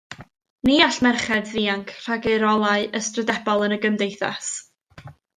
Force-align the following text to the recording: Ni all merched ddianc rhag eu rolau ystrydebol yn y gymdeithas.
Ni 0.67 0.75
all 0.85 0.95
merched 1.07 1.49
ddianc 1.49 1.91
rhag 2.05 2.25
eu 2.31 2.39
rolau 2.43 2.85
ystrydebol 2.99 3.67
yn 3.69 3.75
y 3.79 3.81
gymdeithas. 3.83 4.49